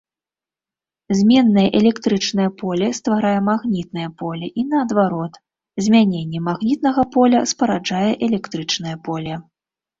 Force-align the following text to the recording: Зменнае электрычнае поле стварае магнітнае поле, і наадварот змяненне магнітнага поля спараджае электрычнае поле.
Зменнае 1.17 1.65
электрычнае 1.79 2.47
поле 2.61 2.87
стварае 3.01 3.35
магнітнае 3.51 4.09
поле, 4.23 4.47
і 4.63 4.65
наадварот 4.71 5.33
змяненне 5.91 6.39
магнітнага 6.49 7.01
поля 7.15 7.47
спараджае 7.55 8.05
электрычнае 8.33 8.97
поле. 9.09 9.33